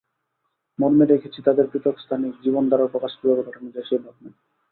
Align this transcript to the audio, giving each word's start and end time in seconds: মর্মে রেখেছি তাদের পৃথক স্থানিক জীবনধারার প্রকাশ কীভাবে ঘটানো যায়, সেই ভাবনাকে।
মর্মে 0.79 1.05
রেখেছি 1.05 1.39
তাদের 1.41 1.65
পৃথক 1.71 1.95
স্থানিক 1.99 2.33
জীবনধারার 2.43 2.91
প্রকাশ 2.91 3.11
কীভাবে 3.19 3.41
ঘটানো 3.43 3.69
যায়, 3.71 3.87
সেই 3.89 3.99
ভাবনাকে। 3.99 4.39